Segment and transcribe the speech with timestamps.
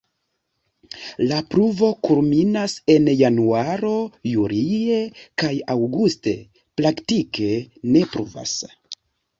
[1.31, 3.93] La pluvo kulminas en januaro,
[4.33, 4.99] julie
[5.43, 6.37] kaj aŭguste
[6.81, 7.53] praktike
[7.95, 8.59] ne pluvas.